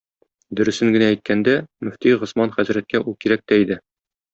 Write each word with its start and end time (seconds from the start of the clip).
Дөресен 0.59 0.93
генә 0.95 1.11
әйткәндә, 1.13 1.55
мөфти 1.85 2.17
Госман 2.25 2.59
хәзрәткә 2.59 3.07
ул 3.09 3.23
кирәк 3.25 3.51
тә 3.51 3.67
иде. 3.67 3.85